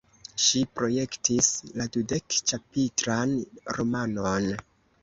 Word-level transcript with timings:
Ŝi 0.43 0.61
projektis 0.79 1.51
la 1.81 1.87
dudek-ĉapitran 1.99 3.39
romanon. 3.81 4.53